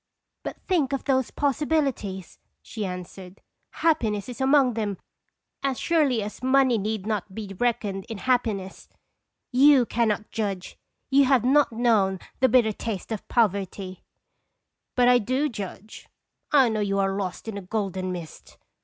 ""But 0.43 0.57
think 0.67 0.93
of 0.93 1.03
those 1.03 1.29
possibilities!" 1.29 2.39
she 2.63 2.87
answered; 2.87 3.39
"happiness 3.85 4.27
is 4.29 4.41
among 4.41 4.73
them 4.73 4.97
as 5.61 5.79
surely 5.79 6.23
as 6.23 6.41
money 6.41 6.79
need 6.79 7.05
not 7.05 7.35
be 7.35 7.53
reckoned 7.59 8.05
in 8.09 8.17
hap 8.17 8.45
piness, 8.45 8.87
^fou 9.53 9.87
cannot 9.87 10.31
judge; 10.31 10.75
you 11.11 11.25
have 11.25 11.43
not 11.45 11.71
known 11.71 12.19
the 12.39 12.49
bitter 12.49 12.73
taste 12.73 13.11
of 13.11 13.27
poverty" 13.27 14.03
But 14.95 15.07
I 15.07 15.19
do 15.19 15.47
judge. 15.49 16.07
1 16.49 16.73
know 16.73 16.79
you 16.79 16.97
are 16.97 17.15
lost 17.15 17.47
in 17.47 17.55
a 17.55 17.61
golden 17.61 18.11
mist. 18.11 18.57